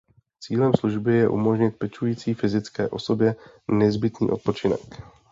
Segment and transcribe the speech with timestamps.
[0.39, 3.35] Cílem služby je umožnit pečující fyzické osobě
[3.67, 5.03] nezbytný odpočinek.